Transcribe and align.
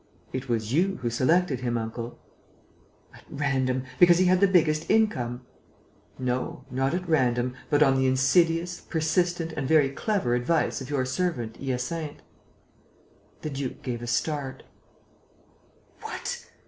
"It 0.33 0.49
was 0.49 0.73
you 0.73 0.97
who 1.03 1.11
selected 1.11 1.59
him, 1.59 1.77
uncle." 1.77 2.17
"At 3.13 3.23
random... 3.29 3.83
because 3.99 4.17
he 4.17 4.25
had 4.25 4.39
the 4.39 4.47
biggest 4.47 4.89
income...." 4.89 5.45
"No, 6.17 6.65
not 6.71 6.95
at 6.95 7.07
random, 7.07 7.53
but 7.69 7.83
on 7.83 7.97
the 7.97 8.07
insidious, 8.07 8.79
persistent 8.81 9.51
and 9.53 9.67
very 9.67 9.91
clever 9.91 10.33
advice 10.33 10.81
of 10.81 10.89
your 10.89 11.05
servant 11.05 11.57
Hyacinthe." 11.57 12.23
The 13.43 13.51
duke 13.51 13.83
gave 13.83 14.01
a 14.01 14.07
start: 14.07 14.63
"What! 16.01 16.49